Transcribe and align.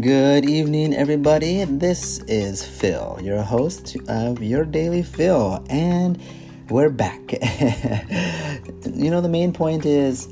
Good 0.00 0.46
evening, 0.48 0.94
everybody. 0.94 1.62
This 1.64 2.20
is 2.20 2.64
Phil, 2.64 3.18
your 3.22 3.42
host 3.42 3.94
of 4.08 4.42
Your 4.42 4.64
Daily 4.64 5.02
Phil, 5.02 5.62
and 5.68 6.18
we're 6.70 6.88
back. 6.88 7.20
you 8.94 9.10
know, 9.10 9.20
the 9.20 9.28
main 9.30 9.52
point 9.52 9.84
is 9.84 10.30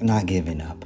not 0.00 0.26
giving 0.26 0.60
up. 0.60 0.84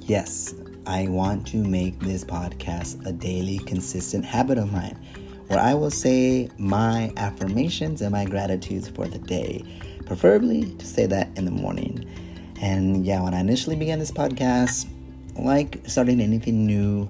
Yes, 0.00 0.56
I 0.88 1.06
want 1.06 1.46
to 1.48 1.58
make 1.58 2.00
this 2.00 2.24
podcast 2.24 3.06
a 3.06 3.12
daily, 3.12 3.58
consistent 3.58 4.24
habit 4.24 4.58
of 4.58 4.72
mine 4.72 4.98
where 5.46 5.60
I 5.60 5.72
will 5.74 5.92
say 5.92 6.50
my 6.58 7.12
affirmations 7.16 8.02
and 8.02 8.10
my 8.10 8.24
gratitudes 8.24 8.88
for 8.88 9.06
the 9.06 9.18
day, 9.18 9.62
preferably 10.04 10.74
to 10.74 10.84
say 10.84 11.06
that 11.06 11.28
in 11.38 11.44
the 11.44 11.52
morning. 11.52 12.04
And 12.60 13.06
yeah, 13.06 13.22
when 13.22 13.34
I 13.34 13.38
initially 13.38 13.76
began 13.76 14.00
this 14.00 14.10
podcast, 14.10 14.88
like 15.38 15.78
starting 15.86 16.20
anything 16.20 16.66
new, 16.66 17.08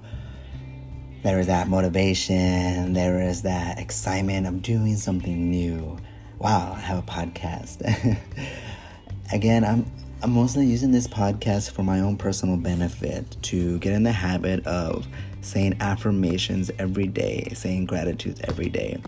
there 1.23 1.39
is 1.39 1.47
that 1.47 1.67
motivation, 1.67 2.93
there 2.93 3.21
is 3.21 3.41
that 3.41 3.79
excitement 3.79 4.47
of 4.47 4.61
doing 4.61 4.95
something 4.97 5.49
new. 5.49 5.97
Wow, 6.39 6.73
I 6.75 6.79
have 6.79 6.99
a 6.99 7.01
podcast. 7.01 7.81
Again, 9.33 9.65
I'm 9.65 9.91
I'm 10.23 10.31
mostly 10.31 10.65
using 10.65 10.91
this 10.91 11.07
podcast 11.07 11.71
for 11.71 11.83
my 11.83 11.99
own 11.99 12.17
personal 12.17 12.57
benefit 12.57 13.37
to 13.43 13.77
get 13.79 13.93
in 13.93 14.01
the 14.01 14.11
habit 14.11 14.65
of 14.65 15.05
saying 15.41 15.77
affirmations 15.79 16.71
every 16.79 17.05
day, 17.05 17.51
saying 17.53 17.85
gratitudes 17.85 18.41
every 18.45 18.69
day. 18.69 18.99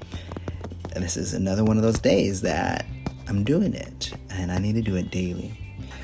And 0.94 1.04
this 1.04 1.18
is 1.18 1.34
another 1.34 1.63
one 1.63 1.77
of 1.77 1.84
those 1.84 1.99
days 1.99 2.41
that 2.41 2.85
I'm 3.27 3.44
doing 3.44 3.73
it 3.73 4.13
and 4.30 4.52
I 4.52 4.60
need 4.60 4.73
to 4.73 4.82
do 4.82 4.96
it 4.98 5.10
daily. 5.10 5.60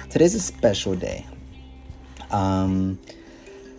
Today's 0.10 0.34
a 0.34 0.40
special 0.40 0.96
day. 0.96 1.26
Um, 2.32 3.00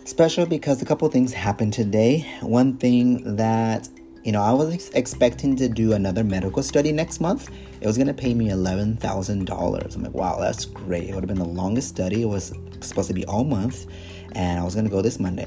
Special 0.07 0.45
because 0.45 0.81
a 0.81 0.85
couple 0.85 1.09
things 1.09 1.33
happened 1.33 1.73
today. 1.73 2.25
One 2.39 2.77
thing 2.77 3.35
that, 3.35 3.89
you 4.23 4.31
know, 4.31 4.41
I 4.41 4.53
was 4.53 4.73
ex- 4.73 4.89
expecting 4.91 5.57
to 5.57 5.67
do 5.67 5.91
another 5.91 6.23
medical 6.23 6.63
study 6.63 6.93
next 6.93 7.19
month. 7.19 7.49
It 7.81 7.85
was 7.85 7.97
going 7.97 8.07
to 8.07 8.13
pay 8.13 8.33
me 8.33 8.47
$11,000. 8.47 9.95
I'm 9.95 10.03
like, 10.03 10.13
wow, 10.13 10.39
that's 10.39 10.63
great. 10.63 11.09
It 11.09 11.13
would 11.13 11.25
have 11.25 11.27
been 11.27 11.37
the 11.37 11.43
longest 11.43 11.89
study. 11.89 12.21
It 12.21 12.27
was 12.27 12.53
supposed 12.79 13.09
to 13.09 13.13
be 13.13 13.25
all 13.25 13.43
month, 13.43 13.85
and 14.31 14.57
I 14.57 14.63
was 14.63 14.75
going 14.75 14.85
to 14.85 14.89
go 14.89 15.01
this 15.01 15.19
Monday. 15.19 15.45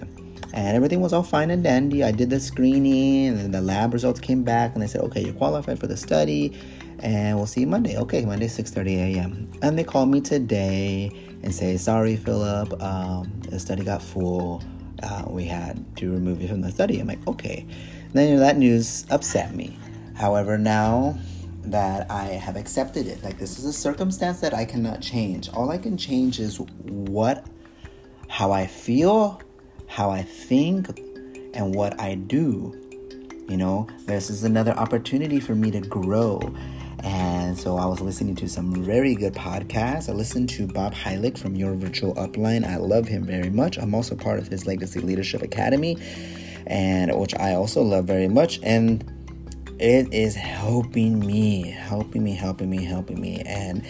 And 0.53 0.77
everything 0.77 1.01
was 1.01 1.15
all 1.15 1.23
fine 1.23 1.51
and 1.51 1.65
dandy. 1.65 2.05
I 2.05 2.13
did 2.13 2.29
the 2.29 2.39
screening, 2.39 3.29
and 3.29 3.55
the 3.55 3.63
lab 3.63 3.95
results 3.95 4.21
came 4.21 4.43
back, 4.43 4.75
and 4.75 4.83
they 4.83 4.89
said, 4.89 5.01
okay, 5.01 5.25
you're 5.25 5.33
qualified 5.33 5.81
for 5.81 5.87
the 5.87 5.97
study, 5.97 6.55
and 6.99 7.39
we'll 7.39 7.47
see 7.47 7.63
you 7.63 7.67
Monday. 7.67 7.97
Okay, 7.97 8.27
Monday, 8.27 8.47
6.30 8.47 9.15
a.m. 9.15 9.51
And 9.63 9.79
they 9.79 9.85
called 9.85 10.11
me 10.11 10.21
today 10.21 11.30
and 11.43 11.55
say, 11.55 11.77
sorry, 11.77 12.17
Philip, 12.17 12.83
um, 12.83 13.31
the 13.49 13.59
study 13.59 13.85
got 13.85 14.03
full. 14.03 14.63
Uh, 15.03 15.25
we 15.27 15.45
had 15.45 15.85
to 15.97 16.13
remove 16.13 16.43
you 16.43 16.49
from 16.49 16.61
the 16.61 16.71
study. 16.71 17.01
I'm 17.01 17.07
like, 17.07 17.27
okay. 17.27 17.67
Then 18.13 18.29
you 18.29 18.35
know, 18.35 18.41
that 18.41 18.59
news 18.59 19.07
upset 19.11 19.55
me. 19.55 19.79
However, 20.15 20.59
now 20.59 21.19
that 21.63 22.11
I 22.11 22.25
have 22.25 22.57
accepted 22.57 23.07
it, 23.07 23.23
like 23.23 23.39
this 23.39 23.59
is 23.59 23.65
a 23.65 23.73
circumstance 23.73 24.41
that 24.41 24.53
I 24.53 24.65
cannot 24.65 25.01
change. 25.01 25.49
All 25.51 25.71
I 25.71 25.79
can 25.79 25.97
change 25.97 26.39
is 26.39 26.61
what, 26.61 27.47
how 28.29 28.53
I 28.53 28.67
feel, 28.67 29.41
how 29.87 30.11
I 30.11 30.23
think, 30.23 30.99
and 31.55 31.75
what 31.75 31.99
I 32.01 32.15
do. 32.15 32.77
You 33.49 33.57
know, 33.57 33.89
this 34.07 34.31
is 34.31 34.45
another 34.45 34.73
opportunity 34.73 35.41
for 35.41 35.55
me 35.55 35.71
to 35.73 35.81
grow 35.81 36.39
and 37.03 37.59
so 37.59 37.77
I 37.77 37.87
was 37.87 38.01
listening 38.01 38.37
to 38.37 38.49
some 38.49 38.85
very 38.85 39.15
good 39.15 39.35
podcasts. 39.35 40.09
I 40.09 40.13
listened 40.13 40.49
to 40.51 40.67
Bob 40.67 40.95
Heilig 40.95 41.39
from 41.39 41.57
Your 41.57 41.75
Virtual 41.75 42.15
Upline. 42.15 42.65
I 42.65 42.77
love 42.77 43.09
him 43.09 43.25
very 43.25 43.51
much. 43.51 43.79
I'm 43.79 43.95
also 43.95 44.15
part 44.15 44.39
of 44.39 44.49
his 44.49 44.67
Legacy 44.67 45.01
Leadership 45.01 45.43
Academy, 45.43 45.97
and 46.67 47.19
which 47.19 47.35
I 47.35 47.55
also 47.55 47.83
love 47.83 48.05
very 48.05 48.29
much. 48.29 48.61
And 48.63 49.05
it 49.79 50.13
is 50.13 50.35
helping 50.35 51.21
me, 51.21 51.63
helping 51.63 52.23
me, 52.23 52.35
helping 52.35 52.69
me, 52.69 52.85
helping 52.85 53.21
me. 53.21 53.41
And 53.47 53.83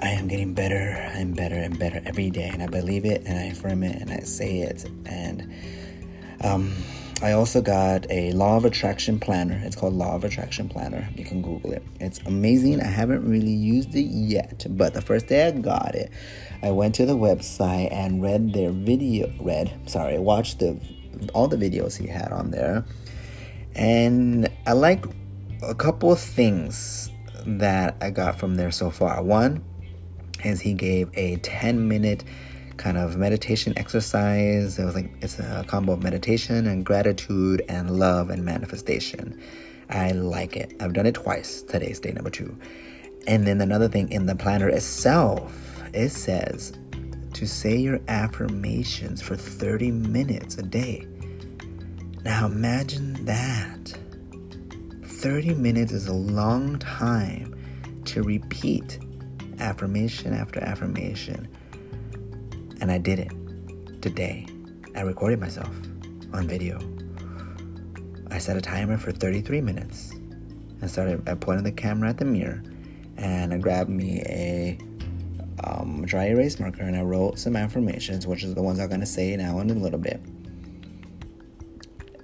I 0.00 0.10
am 0.10 0.28
getting 0.28 0.54
better 0.54 0.76
and 0.76 1.34
better 1.34 1.56
and 1.56 1.78
better 1.78 2.00
every 2.04 2.30
day. 2.30 2.48
And 2.52 2.62
I 2.62 2.66
believe 2.66 3.04
it 3.04 3.22
and 3.26 3.38
I 3.38 3.44
affirm 3.44 3.82
it 3.82 4.00
and 4.00 4.10
I 4.10 4.20
say 4.20 4.60
it. 4.60 4.88
And 5.06 5.52
um 6.44 6.72
I 7.22 7.32
also 7.32 7.62
got 7.62 8.06
a 8.10 8.32
Law 8.32 8.58
of 8.58 8.66
Attraction 8.66 9.18
planner. 9.18 9.58
It's 9.64 9.74
called 9.74 9.94
Law 9.94 10.16
of 10.16 10.24
Attraction 10.24 10.68
Planner. 10.68 11.08
You 11.16 11.24
can 11.24 11.40
Google 11.40 11.72
it. 11.72 11.82
It's 11.98 12.20
amazing. 12.26 12.82
I 12.82 12.88
haven't 12.88 13.26
really 13.26 13.54
used 13.54 13.94
it 13.94 14.02
yet, 14.02 14.66
but 14.68 14.92
the 14.92 15.00
first 15.00 15.26
day 15.26 15.46
I 15.46 15.52
got 15.52 15.94
it, 15.94 16.12
I 16.62 16.72
went 16.72 16.94
to 16.96 17.06
the 17.06 17.16
website 17.16 17.90
and 17.90 18.22
read 18.22 18.52
their 18.52 18.70
video. 18.70 19.32
Read, 19.40 19.72
sorry, 19.86 20.18
watched 20.18 20.58
the 20.58 20.78
all 21.32 21.48
the 21.48 21.56
videos 21.56 21.96
he 21.96 22.06
had 22.06 22.32
on 22.32 22.50
there, 22.50 22.84
and 23.74 24.50
I 24.66 24.72
like 24.72 25.06
a 25.62 25.74
couple 25.74 26.12
of 26.12 26.20
things 26.20 27.08
that 27.46 27.96
I 28.02 28.10
got 28.10 28.38
from 28.38 28.56
there 28.56 28.70
so 28.70 28.90
far. 28.90 29.22
One 29.22 29.64
is 30.44 30.60
he 30.60 30.74
gave 30.74 31.08
a 31.14 31.36
10 31.36 31.88
minute 31.88 32.24
kind 32.76 32.96
of 32.96 33.16
meditation 33.16 33.72
exercise. 33.76 34.78
It 34.78 34.84
was 34.84 34.94
like 34.94 35.10
it's 35.20 35.38
a 35.38 35.64
combo 35.66 35.92
of 35.92 36.02
meditation 36.02 36.66
and 36.66 36.84
gratitude 36.84 37.62
and 37.68 37.98
love 37.98 38.30
and 38.30 38.44
manifestation. 38.44 39.40
I 39.88 40.12
like 40.12 40.56
it. 40.56 40.74
I've 40.80 40.92
done 40.92 41.06
it 41.06 41.14
twice. 41.14 41.62
Today's 41.62 42.00
day 42.00 42.12
number 42.12 42.30
two. 42.30 42.56
And 43.26 43.46
then 43.46 43.60
another 43.60 43.88
thing 43.88 44.10
in 44.10 44.26
the 44.26 44.36
planner 44.36 44.68
itself, 44.68 45.82
it 45.92 46.10
says 46.10 46.72
to 47.34 47.46
say 47.46 47.76
your 47.76 48.00
affirmations 48.08 49.20
for 49.20 49.36
30 49.36 49.90
minutes 49.90 50.58
a 50.58 50.62
day. 50.62 51.06
Now 52.24 52.46
imagine 52.46 53.24
that. 53.24 53.98
30 55.04 55.54
minutes 55.54 55.92
is 55.92 56.08
a 56.08 56.12
long 56.12 56.78
time 56.78 57.54
to 58.04 58.22
repeat 58.22 58.98
affirmation 59.58 60.34
after 60.34 60.62
affirmation. 60.62 61.48
And 62.86 62.92
I 62.92 62.98
did 62.98 63.18
it 63.18 63.32
today. 64.00 64.46
I 64.94 65.00
recorded 65.00 65.40
myself 65.40 65.74
on 66.32 66.46
video. 66.46 66.78
I 68.30 68.38
set 68.38 68.56
a 68.56 68.60
timer 68.60 68.96
for 68.96 69.10
33 69.10 69.60
minutes 69.60 70.12
and 70.12 70.88
started. 70.88 71.28
I 71.28 71.34
pointed 71.34 71.64
the 71.64 71.72
camera 71.72 72.10
at 72.10 72.18
the 72.18 72.24
mirror 72.24 72.62
and 73.16 73.52
I 73.52 73.58
grabbed 73.58 73.90
me 73.90 74.22
a 74.26 74.78
um, 75.64 76.06
dry 76.06 76.26
erase 76.26 76.60
marker 76.60 76.82
and 76.82 76.96
I 76.96 77.02
wrote 77.02 77.40
some 77.40 77.56
affirmations, 77.56 78.24
which 78.24 78.44
is 78.44 78.54
the 78.54 78.62
ones 78.62 78.78
I'm 78.78 78.86
going 78.86 79.00
to 79.00 79.06
say 79.06 79.34
now 79.36 79.58
in 79.58 79.68
a 79.68 79.74
little 79.74 79.98
bit. 79.98 80.20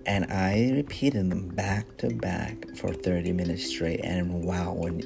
And 0.06 0.32
I 0.32 0.70
repeated 0.76 1.28
them 1.28 1.48
back 1.48 1.96
to 1.96 2.10
back 2.14 2.76
for 2.76 2.94
30 2.94 3.32
minutes 3.32 3.66
straight. 3.66 4.04
And 4.04 4.44
wow, 4.44 4.74
when 4.74 5.00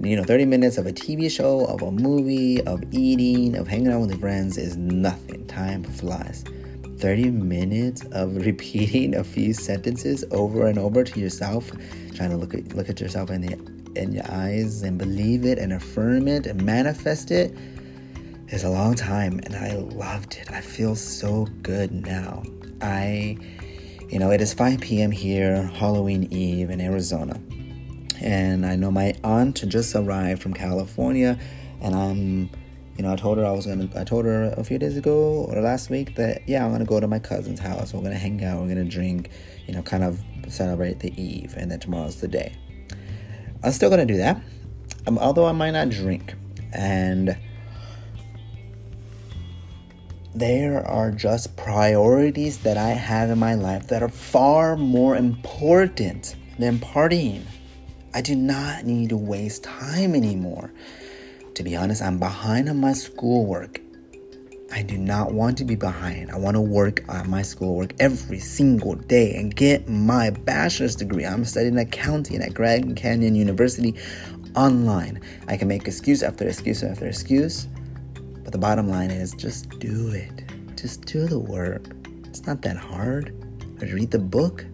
you 0.00 0.16
know, 0.16 0.24
30 0.24 0.44
minutes 0.44 0.78
of 0.78 0.86
a 0.86 0.92
TV 0.92 1.30
show, 1.30 1.64
of 1.66 1.82
a 1.82 1.90
movie, 1.90 2.60
of 2.62 2.82
eating, 2.92 3.56
of 3.56 3.66
hanging 3.66 3.92
out 3.92 4.00
with 4.00 4.20
friends 4.20 4.58
is 4.58 4.76
nothing. 4.76 5.46
Time 5.46 5.84
flies. 5.84 6.44
30 6.98 7.30
minutes 7.30 8.04
of 8.12 8.36
repeating 8.46 9.14
a 9.14 9.24
few 9.24 9.52
sentences 9.52 10.24
over 10.30 10.66
and 10.66 10.78
over 10.78 11.04
to 11.04 11.20
yourself, 11.20 11.70
trying 12.14 12.30
to 12.30 12.36
look 12.36 12.54
at 12.54 12.74
look 12.74 12.88
at 12.88 13.00
yourself 13.00 13.30
in 13.30 13.40
the 13.42 13.76
in 14.00 14.12
your 14.12 14.30
eyes 14.30 14.82
and 14.82 14.98
believe 14.98 15.44
it 15.44 15.58
and 15.58 15.72
affirm 15.72 16.28
it 16.28 16.46
and 16.46 16.62
manifest 16.62 17.30
it 17.30 17.56
is 18.48 18.62
a 18.62 18.68
long 18.68 18.94
time 18.94 19.40
and 19.44 19.56
I 19.56 19.74
loved 19.74 20.36
it. 20.36 20.50
I 20.50 20.60
feel 20.60 20.94
so 20.94 21.46
good 21.62 21.90
now. 21.92 22.42
I 22.82 23.38
you 24.08 24.20
know, 24.20 24.30
it 24.30 24.40
is 24.40 24.54
5 24.54 24.80
p.m. 24.80 25.10
here, 25.10 25.64
Halloween 25.64 26.28
Eve 26.30 26.70
in 26.70 26.80
Arizona. 26.80 27.40
And 28.26 28.66
I 28.66 28.74
know 28.74 28.90
my 28.90 29.14
aunt 29.22 29.62
just 29.68 29.94
arrived 29.94 30.42
from 30.42 30.52
California, 30.52 31.38
and 31.80 31.94
I'm, 31.94 32.50
you 32.96 33.04
know, 33.04 33.12
I 33.12 33.14
told 33.14 33.38
her 33.38 33.46
I 33.46 33.52
was 33.52 33.66
gonna. 33.66 33.88
I 33.94 34.02
told 34.02 34.24
her 34.24 34.52
a 34.56 34.64
few 34.64 34.80
days 34.80 34.96
ago 34.96 35.46
or 35.48 35.60
last 35.60 35.90
week 35.90 36.16
that 36.16 36.42
yeah, 36.48 36.64
I'm 36.66 36.72
gonna 36.72 36.84
go 36.84 36.98
to 36.98 37.06
my 37.06 37.20
cousin's 37.20 37.60
house. 37.60 37.94
We're 37.94 38.02
gonna 38.02 38.16
hang 38.16 38.42
out. 38.42 38.60
We're 38.60 38.66
gonna 38.66 38.82
drink. 38.84 39.30
You 39.68 39.74
know, 39.74 39.82
kind 39.82 40.02
of 40.02 40.20
celebrate 40.48 40.98
the 40.98 41.14
eve, 41.22 41.54
and 41.56 41.70
then 41.70 41.78
tomorrow's 41.78 42.20
the 42.20 42.26
day. 42.26 42.56
I'm 43.62 43.70
still 43.70 43.90
gonna 43.90 44.04
do 44.04 44.16
that, 44.16 44.42
um, 45.06 45.18
although 45.18 45.46
I 45.46 45.52
might 45.52 45.70
not 45.70 45.90
drink. 45.90 46.34
And 46.72 47.38
there 50.34 50.84
are 50.84 51.12
just 51.12 51.56
priorities 51.56 52.58
that 52.58 52.76
I 52.76 52.88
have 52.88 53.30
in 53.30 53.38
my 53.38 53.54
life 53.54 53.86
that 53.86 54.02
are 54.02 54.08
far 54.08 54.76
more 54.76 55.16
important 55.16 56.34
than 56.58 56.80
partying. 56.80 57.44
I 58.16 58.22
do 58.22 58.34
not 58.34 58.86
need 58.86 59.10
to 59.10 59.16
waste 59.18 59.64
time 59.64 60.14
anymore. 60.14 60.72
To 61.52 61.62
be 61.62 61.76
honest, 61.76 62.00
I'm 62.00 62.18
behind 62.18 62.66
on 62.70 62.80
my 62.80 62.94
schoolwork. 62.94 63.82
I 64.72 64.80
do 64.80 64.96
not 64.96 65.34
want 65.34 65.58
to 65.58 65.66
be 65.66 65.74
behind. 65.74 66.30
I 66.30 66.38
want 66.38 66.54
to 66.54 66.62
work 66.62 67.04
on 67.10 67.28
my 67.28 67.42
schoolwork 67.42 67.92
every 68.00 68.38
single 68.38 68.94
day 68.94 69.36
and 69.36 69.54
get 69.54 69.86
my 69.86 70.30
bachelor's 70.30 70.96
degree. 70.96 71.26
I'm 71.26 71.44
studying 71.44 71.76
accounting 71.76 72.40
at 72.40 72.54
Grand 72.54 72.96
Canyon 72.96 73.34
University 73.34 73.94
online. 74.54 75.20
I 75.46 75.58
can 75.58 75.68
make 75.68 75.86
excuse 75.86 76.22
after 76.22 76.48
excuse 76.48 76.82
after 76.82 77.04
excuse, 77.04 77.68
but 78.44 78.50
the 78.50 78.58
bottom 78.58 78.88
line 78.88 79.10
is 79.10 79.34
just 79.34 79.68
do 79.78 80.08
it. 80.08 80.42
Just 80.74 81.04
do 81.04 81.26
the 81.26 81.38
work. 81.38 81.88
It's 82.24 82.46
not 82.46 82.62
that 82.62 82.78
hard. 82.78 83.34
I 83.82 83.84
read 83.84 84.10
the 84.10 84.18
book 84.18 84.64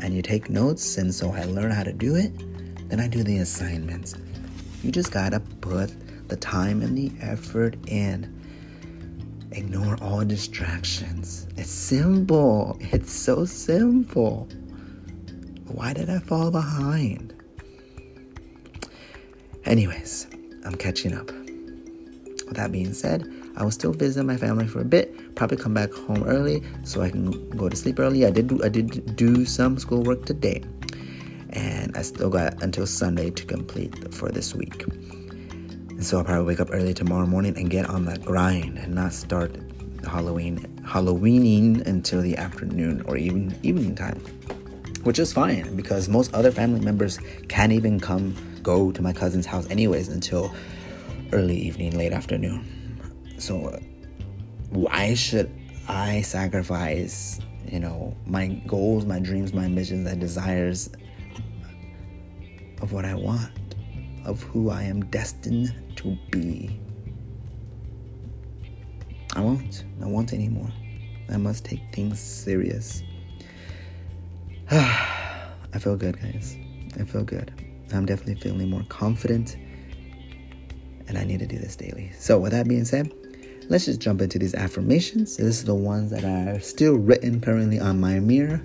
and 0.00 0.12
you 0.12 0.20
take 0.20 0.50
notes, 0.50 0.98
and 0.98 1.14
so 1.14 1.30
I 1.30 1.44
learn 1.44 1.70
how 1.70 1.84
to 1.84 1.92
do 1.92 2.16
it. 2.16 2.32
Then 2.88 3.00
I 3.00 3.08
do 3.08 3.22
the 3.22 3.38
assignments. 3.38 4.14
You 4.82 4.92
just 4.92 5.12
gotta 5.12 5.40
put 5.60 5.92
the 6.28 6.36
time 6.36 6.82
and 6.82 6.96
the 6.96 7.12
effort 7.20 7.76
in. 7.88 8.32
Ignore 9.52 9.96
all 10.02 10.24
distractions. 10.24 11.46
It's 11.56 11.70
simple. 11.70 12.78
It's 12.80 13.12
so 13.12 13.44
simple. 13.44 14.48
Why 15.66 15.92
did 15.92 16.10
I 16.10 16.18
fall 16.18 16.50
behind? 16.50 17.32
Anyways, 19.64 20.28
I'm 20.64 20.74
catching 20.74 21.14
up. 21.14 21.26
With 22.46 22.54
that 22.54 22.70
being 22.70 22.92
said, 22.92 23.28
I 23.56 23.64
will 23.64 23.72
still 23.72 23.92
visit 23.92 24.22
my 24.24 24.36
family 24.36 24.68
for 24.68 24.80
a 24.80 24.84
bit. 24.84 25.34
Probably 25.34 25.56
come 25.56 25.74
back 25.74 25.92
home 25.92 26.22
early 26.24 26.62
so 26.84 27.00
I 27.02 27.10
can 27.10 27.50
go 27.56 27.68
to 27.68 27.76
sleep 27.76 27.98
early. 27.98 28.24
I 28.26 28.30
did 28.30 28.46
do, 28.46 28.62
I 28.62 28.68
did 28.68 29.16
do 29.16 29.44
some 29.44 29.78
schoolwork 29.78 30.24
today, 30.24 30.62
and 31.56 31.96
I 31.96 32.02
still 32.02 32.28
got 32.28 32.62
until 32.62 32.86
Sunday 32.86 33.30
to 33.30 33.44
complete 33.46 34.12
for 34.12 34.28
this 34.28 34.54
week. 34.54 34.86
And 34.86 36.04
so 36.04 36.18
I'll 36.18 36.24
probably 36.24 36.44
wake 36.44 36.60
up 36.60 36.68
early 36.70 36.92
tomorrow 36.92 37.26
morning 37.26 37.56
and 37.56 37.70
get 37.70 37.88
on 37.88 38.04
that 38.04 38.22
grind 38.22 38.76
and 38.78 38.94
not 38.94 39.14
start 39.14 39.56
Halloween 40.04 40.58
Halloweening 40.82 41.84
until 41.86 42.20
the 42.20 42.36
afternoon 42.36 43.02
or 43.06 43.16
even 43.16 43.58
evening 43.62 43.94
time, 43.94 44.20
which 45.04 45.18
is 45.18 45.32
fine 45.32 45.74
because 45.74 46.10
most 46.10 46.32
other 46.34 46.52
family 46.52 46.80
members 46.80 47.18
can't 47.48 47.72
even 47.72 47.98
come 47.98 48.36
go 48.62 48.92
to 48.92 49.00
my 49.00 49.12
cousin's 49.14 49.46
house 49.46 49.68
anyways 49.70 50.08
until 50.08 50.54
early 51.32 51.56
evening, 51.56 51.96
late 51.96 52.12
afternoon. 52.12 53.00
So 53.38 53.80
why 54.68 55.14
should 55.14 55.50
I 55.88 56.20
sacrifice, 56.20 57.40
you 57.66 57.80
know, 57.80 58.14
my 58.26 58.48
goals, 58.66 59.06
my 59.06 59.20
dreams, 59.20 59.54
my 59.54 59.64
ambitions, 59.64 60.06
my 60.06 60.14
desires 60.14 60.90
of 62.86 62.92
what 62.92 63.04
I 63.04 63.14
want, 63.14 63.74
of 64.24 64.44
who 64.44 64.70
I 64.70 64.84
am 64.84 65.06
destined 65.06 65.74
to 65.96 66.16
be? 66.30 66.78
I 69.34 69.40
won't. 69.40 69.82
I 70.00 70.06
won't 70.06 70.32
anymore. 70.32 70.70
I 71.28 71.36
must 71.36 71.64
take 71.64 71.80
things 71.92 72.20
serious. 72.20 73.02
I 74.70 75.80
feel 75.80 75.96
good, 75.96 76.20
guys. 76.22 76.56
I 76.96 77.02
feel 77.02 77.24
good. 77.24 77.50
I'm 77.92 78.06
definitely 78.06 78.36
feeling 78.36 78.70
more 78.70 78.84
confident, 78.88 79.56
and 81.08 81.18
I 81.18 81.24
need 81.24 81.40
to 81.40 81.46
do 81.46 81.58
this 81.58 81.74
daily. 81.74 82.12
So, 82.16 82.38
with 82.38 82.52
that 82.52 82.68
being 82.68 82.84
said, 82.84 83.12
let's 83.68 83.86
just 83.86 83.98
jump 83.98 84.20
into 84.20 84.38
these 84.38 84.54
affirmations. 84.54 85.38
This 85.38 85.58
is 85.58 85.64
the 85.64 85.74
ones 85.74 86.12
that 86.12 86.22
are 86.22 86.60
still 86.60 86.94
written 86.94 87.40
currently 87.40 87.80
on 87.80 87.98
my 87.98 88.20
mirror 88.20 88.62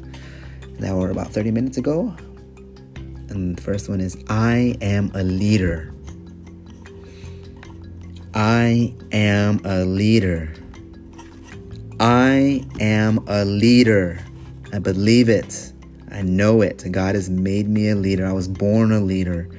that 0.78 0.94
were 0.94 1.10
about 1.10 1.32
30 1.32 1.50
minutes 1.50 1.78
ago. 1.78 2.16
And 3.32 3.56
the 3.56 3.62
first 3.62 3.88
one 3.88 4.02
is 4.02 4.18
I 4.28 4.76
am 4.82 5.12
a 5.14 5.24
leader. 5.24 5.94
I 8.34 8.94
am 9.12 9.62
a 9.64 9.86
leader. 9.86 10.54
I 12.00 12.66
am 12.80 13.24
a 13.28 13.46
leader. 13.46 14.20
I 14.74 14.80
believe 14.80 15.30
it. 15.30 15.72
I 16.12 16.22
know 16.24 16.62
it. 16.62 16.86
God 16.92 17.16
has 17.16 17.30
made 17.30 17.70
me 17.70 17.90
a 17.90 17.96
leader. 17.96 18.26
I 18.26 18.34
was 18.34 18.48
born 18.48 18.92
a 18.92 19.00
leader. 19.00 19.50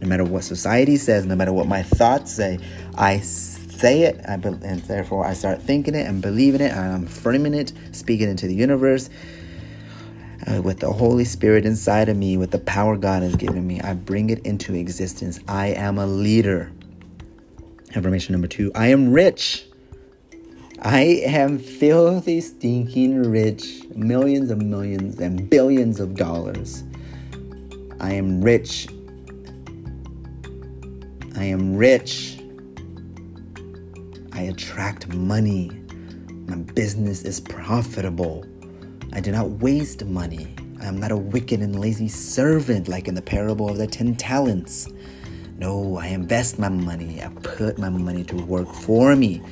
No 0.00 0.08
matter 0.08 0.24
what 0.24 0.44
society 0.44 0.96
says, 0.96 1.26
no 1.26 1.34
matter 1.34 1.52
what 1.52 1.66
my 1.66 1.82
thoughts 1.82 2.32
say, 2.32 2.58
I 2.96 3.18
say 3.20 4.02
it, 4.02 4.20
I 4.28 4.36
be- 4.36 4.48
and 4.48 4.82
therefore 4.82 5.26
I 5.26 5.32
start 5.32 5.62
thinking 5.62 5.94
it 5.94 6.06
and 6.06 6.22
believing 6.22 6.60
it, 6.60 6.70
and 6.72 6.92
I'm 6.92 7.06
framing 7.06 7.54
it, 7.54 7.72
speaking 7.92 8.28
into 8.28 8.46
the 8.46 8.54
universe. 8.54 9.10
Uh, 10.46 10.62
with 10.62 10.78
the 10.78 10.92
Holy 10.92 11.24
Spirit 11.24 11.66
inside 11.66 12.08
of 12.08 12.16
me, 12.16 12.36
with 12.36 12.52
the 12.52 12.58
power 12.60 12.96
God 12.96 13.22
has 13.22 13.34
given 13.34 13.66
me, 13.66 13.80
I 13.80 13.94
bring 13.94 14.30
it 14.30 14.38
into 14.46 14.74
existence. 14.74 15.40
I 15.48 15.68
am 15.68 15.98
a 15.98 16.06
leader. 16.06 16.70
Affirmation 17.96 18.32
number 18.32 18.46
two 18.46 18.70
I 18.74 18.88
am 18.88 19.12
rich. 19.12 19.66
I 20.82 21.22
am 21.24 21.58
filthy, 21.58 22.40
stinking 22.40 23.30
rich, 23.30 23.82
millions 23.94 24.50
of 24.50 24.62
millions 24.62 25.18
and 25.18 25.50
billions 25.50 25.98
of 25.98 26.14
dollars. 26.14 26.84
I 27.98 28.12
am 28.12 28.40
rich. 28.40 28.86
I 31.34 31.44
am 31.44 31.76
rich. 31.76 32.38
I 34.32 34.42
attract 34.42 35.08
money. 35.08 35.70
My 36.46 36.56
business 36.56 37.22
is 37.22 37.40
profitable. 37.40 38.44
I 39.12 39.20
do 39.20 39.32
not 39.32 39.50
waste 39.50 40.04
money. 40.04 40.54
I 40.80 40.86
am 40.86 40.98
not 40.98 41.10
a 41.10 41.16
wicked 41.16 41.60
and 41.60 41.78
lazy 41.78 42.08
servant 42.08 42.88
like 42.88 43.08
in 43.08 43.14
the 43.14 43.22
parable 43.22 43.68
of 43.68 43.78
the 43.78 43.86
ten 43.86 44.14
talents. 44.14 44.88
No, 45.58 45.96
I 45.96 46.08
invest 46.08 46.58
my 46.58 46.68
money. 46.68 47.22
I 47.22 47.28
put 47.28 47.78
my 47.78 47.88
money 47.88 48.24
to 48.24 48.36
work 48.36 48.72
for 48.72 49.16
me. 49.16 49.42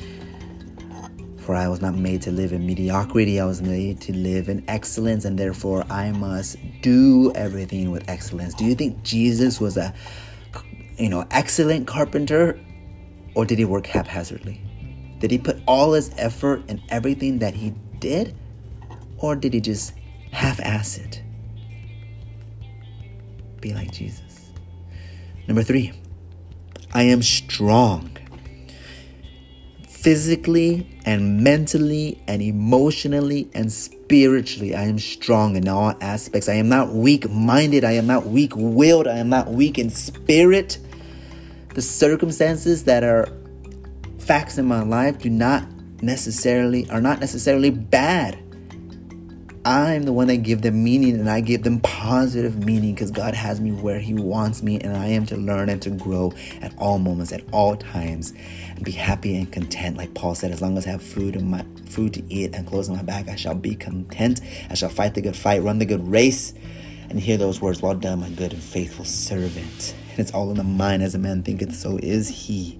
For 1.39 1.55
I 1.55 1.69
was 1.69 1.81
not 1.81 1.95
made 1.95 2.23
to 2.23 2.31
live 2.31 2.53
in 2.53 2.67
mediocrity, 2.67 3.39
I 3.39 3.45
was 3.45 3.61
made 3.61 4.01
to 4.03 4.13
live 4.15 4.49
in 4.49 4.65
excellence, 4.69 5.25
and 5.25 5.39
therefore 5.39 5.85
I 5.91 6.11
must 6.13 6.57
do 6.81 7.33
everything 7.35 7.91
with 7.91 8.09
excellence. 8.09 8.55
Do 8.55 8.65
you 8.65 8.75
think 8.75 9.03
Jesus 9.03 9.61
was 9.61 9.77
a 9.77 9.93
you 10.99 11.09
know 11.09 11.27
excellent 11.31 11.87
carpenter 11.87 12.59
or 13.35 13.45
did 13.45 13.59
he 13.59 13.65
work 13.65 13.87
haphazardly? 13.87 14.61
Did 15.19 15.31
he 15.31 15.39
put 15.39 15.59
all 15.67 15.93
his 15.93 16.13
effort 16.17 16.69
in 16.69 16.83
everything 16.89 17.39
that 17.39 17.55
he 17.55 17.75
did? 17.99 18.35
Or 19.19 19.37
did 19.37 19.55
he 19.55 19.61
just 19.61 19.93
half 20.33 20.61
ass 20.61 20.99
it? 20.99 21.23
Be 23.61 23.73
like 23.73 23.93
Jesus. 23.93 24.51
Number 25.47 25.63
three, 25.63 25.93
I 26.93 27.05
am 27.05 27.23
strong. 27.23 28.11
Physically 29.89 30.99
and 31.07 31.43
mentally 31.43 32.23
and 32.27 32.43
emotionally 32.43 33.49
and 33.55 33.73
spiritually, 33.73 34.75
I 34.75 34.85
am 34.85 34.99
strong 34.99 35.57
in 35.57 35.67
all 35.67 35.95
aspects. 36.01 36.49
I 36.49 36.55
am 36.55 36.69
not 36.69 36.93
weak 36.93 37.31
minded. 37.31 37.85
I 37.85 37.93
am 37.93 38.07
not 38.07 38.27
weak 38.27 38.53
willed. 38.55 39.09
I 39.09 39.17
am 39.17 39.31
not 39.31 39.49
weak 39.49 39.79
in 39.79 39.89
spirit. 39.89 40.79
The 41.75 41.83
circumstances 41.83 42.85
that 42.85 43.03
are 43.03 43.29
facts 44.19 44.59
in 44.59 44.67
my 44.67 44.83
life 44.83 45.19
do 45.19 45.31
not 45.31 45.65
necessarily 46.03 46.89
are 46.91 47.01
not 47.01 47.21
necessarily 47.21 47.71
bad. 47.71 48.39
I'm 49.67 50.03
the 50.03 50.13
one 50.13 50.27
that 50.27 50.39
give 50.39 50.61
them 50.61 50.85
meaning 50.85 51.19
and 51.19 51.31
I 51.31 51.41
give 51.41 51.63
them 51.63 51.81
positive 51.81 52.67
meaning 52.67 52.93
because 52.93 53.11
God 53.11 53.33
has 53.33 53.63
me 53.63 53.73
where 53.73 53.99
He 53.99 54.13
wants 54.13 54.63
me 54.63 54.79
and 54.79 54.95
I 54.95 55.07
am 55.07 55.25
to 55.27 55.39
learn 55.39 55.71
and 55.71 55.81
to 55.83 55.91
grow 55.91 56.35
at 56.61 56.77
all 56.77 56.99
moments, 56.99 57.33
at 57.33 57.43
all 57.51 57.75
times, 57.75 58.35
and 58.77 58.85
be 58.85 58.91
happy 58.91 59.35
and 59.37 59.51
content. 59.51 59.97
Like 59.97 60.13
Paul 60.13 60.35
said, 60.35 60.51
as 60.51 60.61
long 60.61 60.77
as 60.77 60.87
I 60.87 60.91
have 60.91 61.03
food 61.03 61.35
and 61.35 61.51
my 61.51 61.65
food 61.87 62.13
to 62.15 62.23
eat 62.31 62.55
and 62.55 62.67
clothes 62.67 62.91
on 62.91 62.97
my 62.97 63.03
back, 63.03 63.29
I 63.29 63.37
shall 63.37 63.55
be 63.55 63.75
content. 63.75 64.43
I 64.69 64.75
shall 64.75 64.91
fight 64.91 65.15
the 65.15 65.23
good 65.23 65.37
fight, 65.37 65.63
run 65.63 65.79
the 65.79 65.87
good 65.87 66.07
race, 66.07 66.53
and 67.09 67.19
hear 67.19 67.39
those 67.39 67.63
words, 67.63 67.81
Well 67.81 67.95
done, 67.95 68.21
my 68.21 68.29
good 68.29 68.53
and 68.53 68.63
faithful 68.63 69.07
servant. 69.07 69.95
And 70.11 70.19
it's 70.19 70.33
all 70.33 70.51
in 70.51 70.59
the 70.59 70.65
mind 70.65 71.03
as 71.03 71.15
a 71.15 71.19
man 71.19 71.43
thinketh, 71.43 71.75
so 71.75 71.99
is 72.03 72.29
he. 72.29 72.79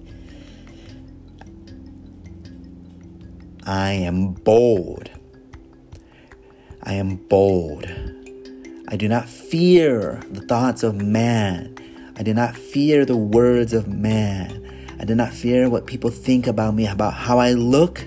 I 3.65 3.93
am 3.93 4.33
bold. 4.33 5.09
I 6.85 6.93
am 6.93 7.15
bold. 7.15 7.87
I 8.87 8.95
do 8.95 9.07
not 9.07 9.27
fear 9.27 10.21
the 10.29 10.41
thoughts 10.41 10.83
of 10.83 11.01
man. 11.01 11.75
I 12.17 12.23
do 12.23 12.33
not 12.33 12.55
fear 12.55 13.05
the 13.05 13.17
words 13.17 13.73
of 13.73 13.87
man. 13.87 14.61
I 14.99 15.05
do 15.05 15.15
not 15.15 15.33
fear 15.33 15.69
what 15.69 15.87
people 15.87 16.09
think 16.11 16.47
about 16.47 16.75
me, 16.75 16.87
about 16.87 17.13
how 17.13 17.39
I 17.39 17.53
look, 17.53 18.03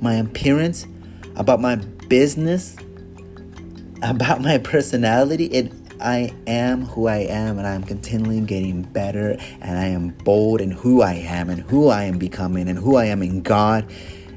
my 0.00 0.14
appearance, 0.14 0.86
about 1.36 1.60
my 1.60 1.76
business, 2.08 2.76
about 4.02 4.40
my 4.40 4.58
personality. 4.58 5.46
It 5.46 5.72
I 6.00 6.34
am 6.46 6.84
who 6.84 7.06
I 7.06 7.18
am, 7.18 7.56
and 7.58 7.66
I 7.66 7.74
am 7.74 7.82
continually 7.82 8.40
getting 8.40 8.82
better, 8.82 9.36
and 9.60 9.78
I 9.78 9.86
am 9.86 10.10
bold 10.24 10.60
in 10.60 10.70
who 10.70 11.02
I 11.02 11.14
am, 11.14 11.48
and 11.48 11.60
who 11.62 11.88
I 11.88 12.04
am 12.04 12.18
becoming, 12.18 12.68
and 12.68 12.78
who 12.78 12.96
I 12.96 13.06
am 13.06 13.22
in 13.22 13.40
God, 13.40 13.90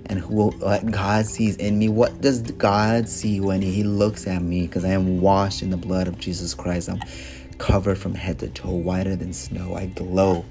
and 0.10 0.20
who 0.20 0.50
what 0.52 0.90
God 0.92 1.26
sees 1.26 1.56
in 1.58 1.78
me. 1.78 1.90
What 1.90 2.22
does 2.22 2.42
God 2.42 3.10
see 3.10 3.40
when 3.40 3.62
He 3.62 3.84
looks 3.84 4.26
at 4.28 4.42
me? 4.42 4.68
Because 4.68 4.86
I 4.86 4.90
am 4.90 5.22
washed 5.22 5.62
in 5.62 5.70
the 5.70 5.78
blood 5.78 6.08
of 6.08 6.18
Jesus 6.18 6.54
Christ. 6.54 6.90
I'm 6.90 7.02
covered 7.58 7.98
from 7.98 8.16
head 8.16 8.40
to 8.40 8.50
toe, 8.50 8.72
whiter 8.72 9.16
than 9.16 9.34
snow. 9.34 9.76
I 9.76 9.88
glow. 9.88 10.46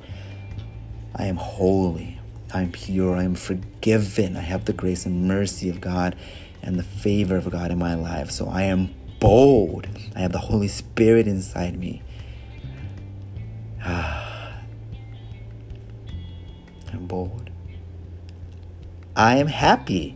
I 1.14 1.26
am 1.26 1.36
holy. 1.36 2.18
I'm 2.52 2.70
pure. 2.72 3.16
I 3.16 3.24
am 3.24 3.34
forgiven. 3.34 4.36
I 4.36 4.40
have 4.40 4.66
the 4.66 4.72
grace 4.72 5.06
and 5.06 5.26
mercy 5.26 5.70
of 5.70 5.80
God 5.80 6.16
and 6.62 6.78
the 6.78 6.82
favor 6.82 7.36
of 7.36 7.50
God 7.50 7.70
in 7.70 7.78
my 7.78 7.94
life. 7.94 8.30
So 8.30 8.48
I 8.48 8.62
am 8.64 8.94
bold. 9.20 9.86
I 10.14 10.20
have 10.20 10.32
the 10.32 10.38
Holy 10.38 10.68
Spirit 10.68 11.26
inside 11.26 11.78
me. 11.78 12.02
I'm 13.84 14.26
bold. 17.06 17.45
I 19.16 19.36
am 19.36 19.46
happy. 19.46 20.14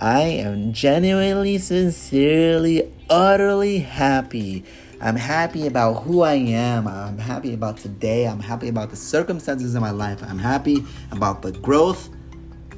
I 0.00 0.22
am 0.22 0.72
genuinely, 0.72 1.58
sincerely, 1.58 2.92
utterly 3.08 3.78
happy. 3.78 4.64
I'm 5.00 5.14
happy 5.14 5.68
about 5.68 6.02
who 6.02 6.22
I 6.22 6.34
am. 6.34 6.88
I'm 6.88 7.16
happy 7.16 7.54
about 7.54 7.76
today. 7.76 8.26
I'm 8.26 8.40
happy 8.40 8.68
about 8.68 8.90
the 8.90 8.96
circumstances 8.96 9.76
in 9.76 9.80
my 9.80 9.92
life. 9.92 10.20
I'm 10.24 10.38
happy 10.38 10.84
about 11.12 11.42
the 11.42 11.52
growth. 11.52 12.08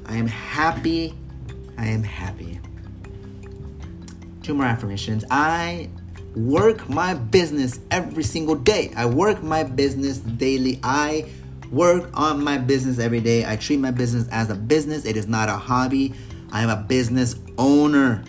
I 0.05 0.17
am 0.17 0.27
happy. 0.27 1.15
I 1.79 1.87
am 1.87 2.03
happy. 2.03 2.61
Two 4.43 4.53
more 4.53 4.67
affirmations. 4.67 5.25
I 5.31 5.88
work 6.37 6.87
my 6.91 7.15
business 7.15 7.81
every 7.91 8.25
single 8.25 8.57
day. 8.57 8.93
I 8.95 9.07
work 9.07 9.43
my 9.43 9.62
business 9.62 10.19
daily. 10.19 10.81
I 10.83 11.25
work 11.71 12.11
on 12.15 12.43
my 12.43 12.59
business 12.59 12.99
every 12.99 13.21
day. 13.21 13.45
I 13.45 13.57
treat 13.57 13.79
my 13.79 13.91
business 13.91 14.29
as 14.29 14.51
a 14.51 14.55
business. 14.55 15.05
It 15.05 15.17
is 15.17 15.27
not 15.27 15.49
a 15.49 15.57
hobby. 15.57 16.15
I 16.51 16.63
am 16.63 16.71
a 16.71 16.77
business 16.77 17.37
owner. 17.57 18.25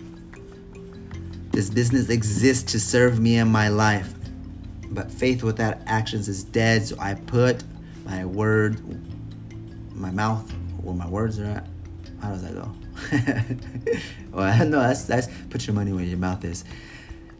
This 1.51 1.69
business 1.69 2.09
exists 2.09 2.71
to 2.73 2.79
serve 2.79 3.19
me 3.19 3.37
in 3.37 3.47
my 3.47 3.69
life. 3.69 4.13
But 4.91 5.11
faith 5.11 5.43
without 5.43 5.77
actions 5.85 6.27
is 6.27 6.43
dead. 6.43 6.85
So 6.85 6.97
I 6.99 7.13
put 7.13 7.63
my 8.05 8.25
word, 8.25 8.79
my 9.93 10.11
mouth, 10.11 10.51
where 10.81 10.95
my 10.95 11.07
words 11.07 11.39
are 11.39 11.45
at. 11.45 11.67
How 12.21 12.29
does 12.29 12.43
that 12.43 12.53
go? 12.53 12.73
well, 14.37 14.67
no, 14.67 14.81
that's 14.81 15.03
that's 15.03 15.27
put 15.49 15.65
your 15.65 15.73
money 15.73 15.93
where 15.93 16.03
your 16.03 16.17
mouth 16.17 16.43
is. 16.43 16.65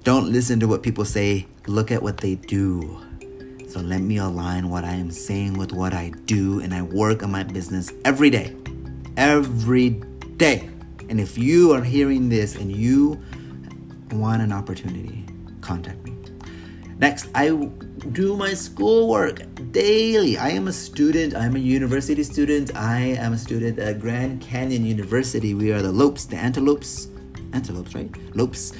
Don't 0.03 0.31
listen 0.31 0.59
to 0.61 0.67
what 0.67 0.83
people 0.83 1.03
say. 1.05 1.47
Look 1.67 1.91
at 1.91 2.01
what 2.01 2.17
they 2.17 2.35
do. 2.35 3.01
So 3.69 3.81
let 3.81 4.01
me 4.01 4.17
align 4.17 4.67
what 4.71 4.83
I 4.83 4.93
am 4.93 5.11
saying 5.11 5.53
with 5.53 5.73
what 5.73 5.93
I 5.93 6.09
do, 6.25 6.59
and 6.59 6.73
I 6.73 6.81
work 6.81 7.21
on 7.21 7.31
my 7.31 7.43
business 7.43 7.93
every 8.03 8.31
day. 8.31 8.55
Every 9.15 9.91
day. 10.37 10.67
And 11.07 11.19
if 11.19 11.37
you 11.37 11.71
are 11.73 11.83
hearing 11.83 12.29
this 12.29 12.55
and 12.55 12.75
you 12.75 13.21
want 14.11 14.41
an 14.41 14.51
opportunity, 14.51 15.23
contact 15.61 16.03
me. 16.03 16.15
Next, 16.97 17.27
I 17.35 17.49
do 18.11 18.35
my 18.35 18.55
schoolwork 18.55 19.43
daily. 19.71 20.39
I 20.39 20.49
am 20.49 20.67
a 20.67 20.73
student. 20.73 21.35
I'm 21.35 21.55
a 21.55 21.59
university 21.59 22.23
student. 22.23 22.75
I 22.75 22.99
am 23.21 23.33
a 23.33 23.37
student 23.37 23.77
at 23.77 23.99
Grand 23.99 24.41
Canyon 24.41 24.83
University. 24.83 25.53
We 25.53 25.71
are 25.73 25.83
the 25.83 25.91
lopes, 25.91 26.25
the 26.25 26.37
antelopes. 26.37 27.09
Antelopes, 27.53 27.93
right? 27.93 28.09
Lopes. 28.35 28.73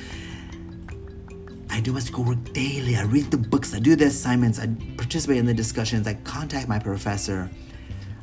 I 1.79 1.81
do 1.81 1.93
my 1.93 2.01
schoolwork 2.01 2.51
daily. 2.51 2.97
I 2.97 3.03
read 3.03 3.31
the 3.31 3.37
books. 3.37 3.73
I 3.73 3.79
do 3.79 3.95
the 3.95 4.07
assignments. 4.07 4.59
I 4.59 4.67
participate 4.97 5.37
in 5.37 5.45
the 5.45 5.53
discussions. 5.53 6.07
I 6.07 6.15
contact 6.15 6.67
my 6.67 6.77
professor. 6.77 7.49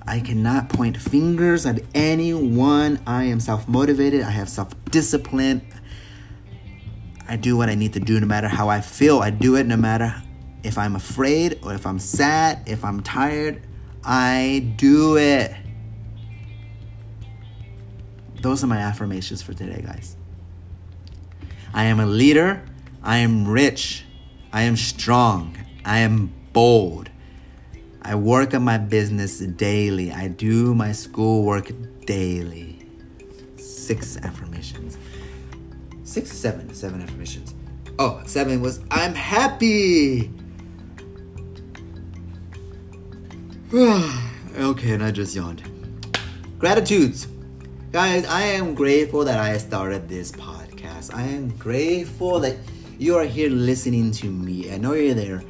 I 0.07 0.21
cannot 0.21 0.69
point 0.69 0.99
fingers 0.99 1.65
at 1.65 1.81
anyone. 1.95 3.01
I 3.07 3.25
am 3.25 3.41
self 3.41 3.67
motivated. 3.67 4.21
I 4.21 4.31
have 4.31 4.51
self 4.51 4.75
discipline. 4.91 5.67
I 7.27 7.37
do 7.37 7.57
what 7.57 7.71
I 7.71 7.75
need 7.77 7.95
to 7.95 7.99
do 7.99 8.21
no 8.21 8.27
matter 8.27 8.47
how 8.47 8.69
I 8.69 8.83
feel. 8.83 9.21
I 9.21 9.31
do 9.31 9.57
it 9.57 9.65
no 9.65 9.79
matter 9.79 10.15
if 10.63 10.77
I'm 10.77 10.95
afraid 10.95 11.59
or 11.63 11.73
if 11.73 11.87
I'm 11.87 11.99
sad, 11.99 12.63
if 12.67 12.85
I'm 12.85 13.03
tired. 13.03 13.63
I 14.05 14.71
do 14.77 15.17
it. 15.17 15.57
Those 18.43 18.63
are 18.63 18.67
my 18.67 18.81
affirmations 18.81 19.41
for 19.41 19.55
today, 19.55 19.81
guys. 19.81 20.15
I 21.73 21.85
am 21.85 22.01
a 22.01 22.07
leader. 22.07 22.63
I 23.07 23.19
am 23.19 23.47
rich. 23.47 24.05
I 24.53 24.63
am 24.63 24.77
strong. 24.77 25.57
I 25.85 26.01
am 26.01 26.33
bold. 26.53 27.09
I 28.03 28.17
work 28.17 28.53
on 28.53 28.65
my 28.65 28.79
business 28.79 29.39
daily. 29.39 30.11
I 30.11 30.27
do 30.27 30.75
my 30.75 30.91
schoolwork 30.91 31.71
daily. 32.05 32.85
Six 33.59 34.17
affirmations. 34.17 34.99
Six, 36.03 36.33
seven, 36.33 36.75
seven 36.75 37.01
affirmations. 37.01 37.55
Oh, 38.01 38.21
seven 38.27 38.61
was 38.61 38.81
I'm 38.91 39.15
happy. 39.15 40.29
okay, 43.73 44.93
and 44.95 45.05
I 45.05 45.13
just 45.13 45.37
yawned. 45.37 45.63
Gratitudes. 46.59 47.29
Guys, 47.93 48.27
I 48.27 48.43
am 48.43 48.75
grateful 48.75 49.25
that 49.27 49.39
I 49.39 49.59
started 49.59 50.09
this 50.09 50.33
podcast. 50.33 51.15
I 51.15 51.23
am 51.23 51.57
grateful 51.57 52.41
that 52.41 52.57
you 52.99 53.17
are 53.17 53.25
here 53.25 53.51
listening 53.51 54.11
to 54.13 54.27
me. 54.27 54.73
I 54.73 54.79
know 54.79 54.95
you're 54.95 55.15
there. 55.15 55.43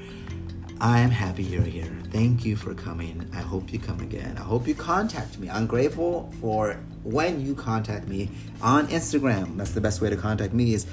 I 0.81 1.01
am 1.01 1.11
happy 1.11 1.43
you're 1.43 1.63
here. 1.63 1.91
Thank 2.11 2.45
you 2.45 2.57
for 2.57 2.75
coming. 2.75 3.29
I 3.33 3.41
hope 3.41 3.73
you 3.73 3.79
come 3.79 4.01
again. 4.01 4.37
I 4.37 4.43
hope 4.43 4.67
you 4.67 4.75
contact 4.75 5.39
me. 5.39 5.49
I'm 5.49 5.67
grateful 5.67 6.33
for 6.41 6.79
when 7.03 7.41
you 7.45 7.55
contact 7.55 8.09
me 8.09 8.31
on 8.61 8.89
Instagram. 8.89 9.57
That's 9.57 9.73
the 9.73 9.81
best 9.81 10.01
way 10.01 10.11
to 10.11 10.17
contact 10.17 10.53
me 10.53 10.75
is 10.75 10.87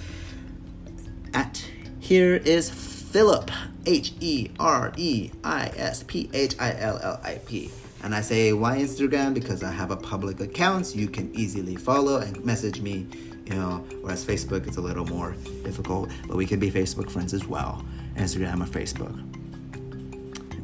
at 1.34 1.66
here 2.00 2.36
is 2.36 2.70
Philip 2.70 3.52
H 3.86 4.14
E 4.20 4.50
R 4.60 4.94
E 4.96 5.32
I 5.44 5.72
S 5.76 6.04
P 6.04 6.30
H 6.34 6.56
I 6.60 6.76
L 6.80 7.00
L 7.02 7.20
I 7.24 7.40
P. 7.46 7.72
And 8.04 8.14
I 8.14 8.22
say 8.22 8.54
why 8.54 8.78
Instagram 8.78 9.34
because 9.34 9.64
I 9.64 9.72
have 9.72 9.92
a 9.92 9.98
public 9.98 10.40
account 10.40 10.96
you 10.96 11.08
can 11.08 11.34
easily 11.34 11.76
follow 11.76 12.18
and 12.18 12.44
message 12.44 12.82
me, 12.82 13.08
you 13.46 13.56
know, 13.56 13.86
whereas 14.02 14.26
Facebook 14.26 14.68
it's 14.68 14.78
a 14.78 14.82
little 14.82 15.06
more 15.06 15.36
difficult, 15.64 16.10
but 16.28 16.38
we 16.38 16.46
can 16.46 16.60
be 16.60 16.72
Facebook 16.72 17.10
friends 17.10 17.34
as 17.34 17.46
well. 17.46 17.86
Instagram 18.16 18.62
or 18.62 18.70
Facebook. 18.70 19.14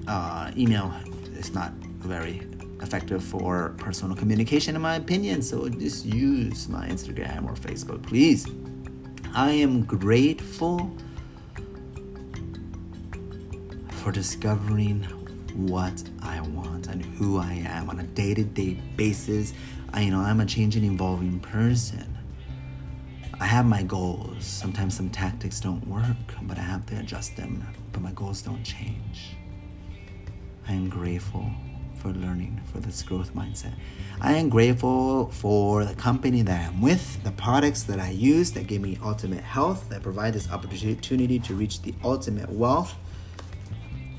Uh, 0.07 0.51
email 0.57 0.93
is 1.38 1.53
not 1.53 1.71
very 2.00 2.41
effective 2.81 3.24
for 3.24 3.75
personal 3.77 4.15
communication 4.15 4.75
in 4.75 4.81
my 4.81 4.95
opinion, 4.95 5.41
so 5.41 5.67
just 5.67 6.05
use 6.05 6.69
my 6.69 6.88
Instagram 6.88 7.45
or 7.45 7.53
Facebook, 7.53 8.01
please. 8.03 8.48
I 9.36 9.51
am 9.51 9.83
grateful 9.83 10.91
for 13.91 14.12
discovering 14.12 15.03
what 15.53 16.01
I 16.24 16.41
want 16.41 16.88
and 16.88 17.03
who 17.03 17.38
I 17.38 17.53
am 17.53 17.89
on 17.89 18.00
a 18.00 18.03
day-to-day 18.03 18.81
basis. 18.95 19.53
I 19.93 20.01
you 20.01 20.12
know 20.12 20.19
I'm 20.19 20.39
a 20.39 20.45
changing 20.45 20.86
evolving 20.86 21.39
person. 21.39 22.18
I 23.41 23.46
have 23.46 23.65
my 23.65 23.84
goals. 23.84 24.43
Sometimes 24.46 24.98
some 24.98 25.10
tactics 25.10 25.62
don't 25.62 25.88
work, 25.88 26.17
but 26.41 26.58
I 26.58 26.62
have 26.62 26.86
to 26.88 27.00
adjust 27.00 27.38
them. 27.38 27.65
But 27.93 28.01
my 28.01 28.12
goals 28.12 28.41
don't 28.41 28.63
change. 28.63 29.38
I 30.67 30.74
am 30.74 30.89
grateful 30.89 31.50
for 31.96 32.10
learning 32.10 32.62
for 32.72 32.79
this 32.79 33.01
growth 33.01 33.34
mindset. 33.34 33.74
I 34.19 34.34
am 34.34 34.50
grateful 34.50 35.31
for 35.31 35.86
the 35.86 35.96
company 35.96 36.41
that 36.41 36.69
I'm 36.69 36.81
with, 36.81 37.24
the 37.24 37.31
products 37.31 37.84
that 37.84 38.00
I 38.00 38.10
use 38.10 38.51
that 38.51 38.67
give 38.67 38.81
me 38.81 39.00
ultimate 39.01 39.43
health, 39.43 39.88
that 39.89 40.03
provide 40.03 40.34
this 40.34 40.51
opportunity 40.51 41.39
to 41.39 41.53
reach 41.53 41.81
the 41.81 41.93
ultimate 42.03 42.50
wealth 42.50 42.96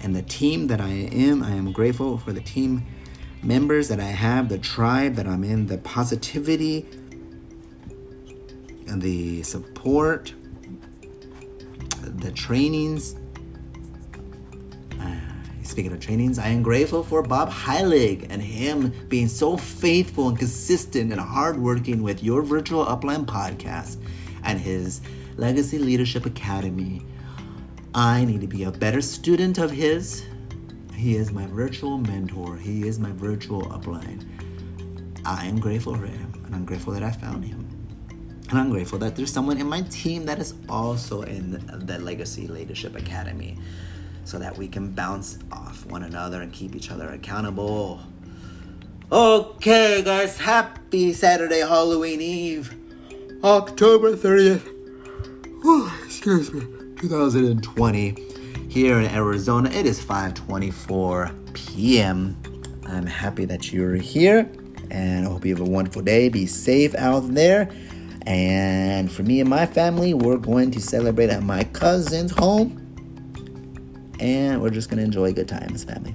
and 0.03 0.17
the 0.17 0.23
team 0.23 0.67
that 0.69 0.81
I 0.81 0.89
am. 0.89 1.43
I 1.43 1.51
am 1.51 1.73
grateful 1.73 2.17
for 2.17 2.33
the 2.33 2.41
team 2.41 2.87
members 3.43 3.89
that 3.89 4.01
I 4.01 4.05
have, 4.05 4.49
the 4.49 4.59
tribe 4.59 5.15
that 5.17 5.27
I'm 5.27 5.45
in, 5.45 5.67
the 5.67 5.79
positivity 5.79 6.87
the 8.99 9.43
support, 9.43 10.33
the 12.01 12.33
trainings. 12.33 13.17
Uh, 15.01 15.17
speaking 15.63 15.93
of 15.93 16.01
trainings, 16.01 16.39
I 16.39 16.49
am 16.49 16.63
grateful 16.63 17.03
for 17.03 17.23
Bob 17.23 17.51
Heilig 17.51 18.27
and 18.31 18.43
him 18.43 18.93
being 19.09 19.29
so 19.29 19.57
faithful 19.57 20.29
and 20.29 20.39
consistent 20.39 21.13
and 21.13 21.21
hardworking 21.21 22.03
with 22.03 22.23
your 22.23 22.43
virtual 22.43 22.85
upline 22.87 23.27
podcast 23.27 23.97
and 24.43 24.59
his 24.59 25.01
Legacy 25.37 25.79
Leadership 25.79 26.27
Academy 26.27 27.03
I 27.95 28.25
need 28.25 28.41
to 28.43 28.47
be 28.47 28.63
a 28.63 28.71
better 28.71 29.01
student 29.01 29.59
of 29.59 29.73
His. 29.73 30.25
He 30.95 31.17
is 31.17 31.33
my 31.33 31.47
virtual 31.47 31.99
mentor, 31.99 32.57
He 32.57 32.87
is 32.87 33.01
my 33.01 33.11
virtual 33.11 33.63
upline. 33.63 34.25
I 35.25 35.47
am 35.47 35.59
grateful 35.59 35.97
for 35.97 36.07
Him, 36.07 36.33
and 36.47 36.55
I'm 36.55 36.65
grateful 36.65 36.93
that 36.93 37.03
I 37.03 37.11
found 37.11 37.45
Him. 37.45 37.70
And 38.51 38.59
I'm 38.59 38.71
grateful 38.71 38.99
that 38.99 39.15
there's 39.15 39.33
someone 39.33 39.59
in 39.59 39.69
my 39.69 39.83
team 39.83 40.27
that 40.27 40.41
is 40.41 40.55
also 40.69 41.23
in 41.23 41.53
the 41.87 42.01
Legacy 42.01 42.49
Leadership 42.49 42.97
Academy 42.97 43.57
so 44.25 44.41
that 44.41 44.59
we 44.59 44.67
can 44.67 44.91
bounce 44.91 45.39
off 45.53 45.87
one 45.87 46.03
another 46.03 46.43
and 46.43 46.53
keep 46.53 46.75
each 46.75 46.91
other 46.91 47.11
accountable. 47.11 48.01
Okay, 49.13 50.03
guys, 50.03 50.37
happy 50.37 51.13
Saturday, 51.13 51.61
Halloween 51.61 52.21
Eve, 52.21 52.75
October 53.45 54.17
30th. 54.17 54.67
Whew, 55.63 55.89
excuse 56.05 56.53
me. 56.53 56.63
2020 56.97 58.17
here 58.69 58.99
in 58.99 59.07
Arizona. 59.07 59.71
It 59.71 59.87
is 59.87 60.05
5:24 60.05 61.55
p.m. 61.55 62.37
I'm 62.87 63.07
happy 63.07 63.45
that 63.45 63.73
you're 63.73 63.95
here 63.95 64.51
and 64.91 65.27
I 65.27 65.31
hope 65.31 65.45
you 65.45 65.55
have 65.55 65.67
a 65.67 65.71
wonderful 65.71 66.03
day. 66.03 66.29
Be 66.29 66.47
safe 66.47 66.95
out 66.95 67.33
there. 67.33 67.71
And 68.27 69.11
for 69.11 69.23
me 69.23 69.41
and 69.41 69.49
my 69.49 69.67
family, 69.67 70.15
we're 70.15 70.37
going 70.37 70.71
to 70.73 70.81
celebrate 70.81 71.31
at 71.31 71.43
my 71.43 71.65
cousin's 71.65 72.31
home. 72.31 72.77
And 74.21 74.61
we're 74.61 74.71
just 74.71 74.91
going 74.91 74.99
to 74.99 75.05
enjoy 75.05 75.33
good 75.33 75.49
times, 75.49 75.85
family. 75.85 76.15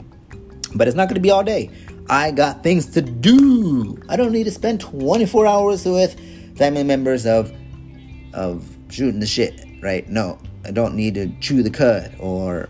But 0.76 0.88
it's 0.88 0.96
not 0.96 1.08
going 1.08 1.16
to 1.16 1.22
be 1.22 1.32
all 1.32 1.44
day. 1.44 1.72
I 2.10 2.32
got 2.32 2.62
things 2.62 2.86
to 2.94 3.02
do. 3.02 3.98
I 4.10 4.16
don't 4.16 4.32
need 4.32 4.44
to 4.44 4.52
spend 4.52 4.80
24 4.80 5.48
hours 5.48 5.86
with 5.86 6.20
family 6.58 6.84
members 6.84 7.26
of 7.26 7.52
of 8.34 8.76
shooting 8.90 9.20
the 9.20 9.26
shit, 9.26 9.60
right? 9.82 10.08
No, 10.10 10.38
I 10.66 10.72
don't 10.72 10.96
need 10.96 11.16
to 11.16 11.28
chew 11.40 11.64
the 11.64 11.70
cud 11.70 12.16
or 12.20 12.70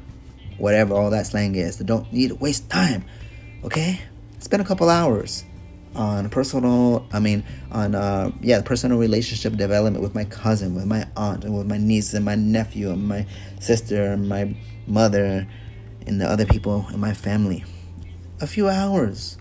whatever 0.58 0.94
all 0.94 1.10
that 1.10 1.26
slang 1.26 1.56
is. 1.56 1.82
I 1.82 1.86
don't 1.86 2.12
need 2.14 2.30
to 2.30 2.36
waste 2.36 2.70
time. 2.70 3.04
Okay? 3.64 4.00
Spend 4.40 4.62
a 4.62 4.66
couple 4.66 4.90
hours 4.90 5.44
on 5.96 6.30
personal 6.30 7.08
i 7.14 7.20
mean 7.20 7.44
on 7.72 7.96
uh 7.96 8.30
yeah 8.42 8.62
personal 8.62 8.98
relationship 8.98 9.56
development 9.56 10.04
with 10.04 10.14
my 10.14 10.26
cousin 10.26 10.76
with 10.76 10.86
my 10.86 11.08
aunt 11.16 11.44
and 11.44 11.58
with 11.58 11.68
my 11.68 11.78
niece 11.78 12.14
and 12.14 12.26
my 12.26 12.36
nephew 12.36 12.90
and 12.92 13.08
my 13.08 13.26
sister 13.60 14.04
and 14.12 14.28
my 14.28 14.54
mother 14.88 15.48
and 16.08 16.22
the 16.22 16.30
other 16.30 16.46
people 16.46 16.88
in 16.94 17.00
my 17.00 17.14
family. 17.14 17.64
A 18.42 18.48
few 18.48 18.70
hours. 18.70 19.38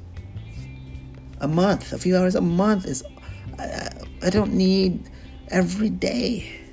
A 1.40 1.48
month. 1.48 1.92
A 1.92 1.98
few 1.98 2.16
hours 2.16 2.34
a 2.34 2.40
month 2.40 2.86
is 2.86 3.04
i, 3.58 3.88
I 4.22 4.30
don't 4.30 4.52
need 4.54 5.10
every 5.48 5.90
day 5.90 6.63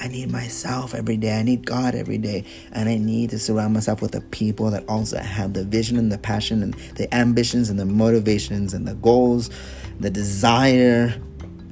I 0.00 0.08
need 0.08 0.30
myself 0.30 0.94
every 0.94 1.16
day. 1.16 1.38
I 1.38 1.42
need 1.42 1.66
God 1.66 1.94
every 1.94 2.18
day. 2.18 2.44
And 2.72 2.88
I 2.88 2.96
need 2.96 3.30
to 3.30 3.38
surround 3.38 3.74
myself 3.74 4.00
with 4.00 4.12
the 4.12 4.20
people 4.20 4.70
that 4.70 4.88
also 4.88 5.18
have 5.18 5.54
the 5.54 5.64
vision 5.64 5.96
and 5.96 6.12
the 6.12 6.18
passion 6.18 6.62
and 6.62 6.74
the 6.94 7.12
ambitions 7.14 7.68
and 7.68 7.78
the 7.78 7.84
motivations 7.84 8.74
and 8.74 8.86
the 8.86 8.94
goals, 8.94 9.50
the 9.98 10.10
desire 10.10 11.20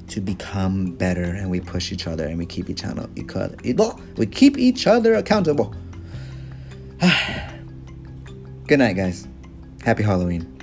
to 0.07 0.21
become 0.21 0.91
better. 0.95 1.23
And 1.23 1.49
we 1.49 1.61
push 1.61 1.91
each 1.91 2.07
other 2.07 2.25
and 2.25 2.37
we 2.37 2.45
keep 2.45 2.69
each 2.69 2.83
other, 2.83 3.07
we 4.17 4.25
keep 4.25 4.57
each 4.57 4.87
other 4.87 5.15
accountable. 5.15 5.73
Good 8.67 8.79
night, 8.79 8.93
guys. 8.93 9.27
Happy 9.83 10.03
Halloween. 10.03 10.56